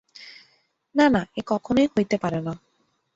না 0.95 1.05
না, 1.09 1.21
এ 1.37 1.41
কখনো 1.47 1.81
হইতেই 1.95 2.19
পারে 2.23 2.39
না। 2.41 2.53